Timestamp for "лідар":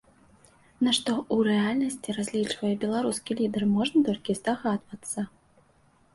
3.41-3.63